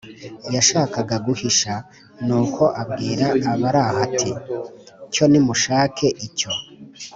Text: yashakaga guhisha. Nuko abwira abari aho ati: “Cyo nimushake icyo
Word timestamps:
yashakaga 0.55 1.15
guhisha. 1.25 1.73
Nuko 2.25 2.63
abwira 2.81 3.25
abari 3.53 3.81
aho 3.87 3.97
ati: 4.05 4.31
“Cyo 5.13 5.23
nimushake 5.31 6.07
icyo 6.27 6.51